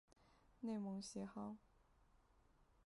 [0.61, 1.55] 内蒙邪蒿